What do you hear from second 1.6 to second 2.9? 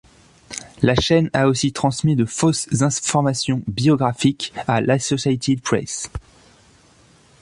transmis de fausses